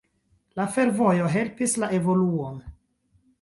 La 0.59 0.63
fervojo 0.77 1.27
helpis 1.33 1.77
la 1.85 1.91
evoluon. 1.99 2.59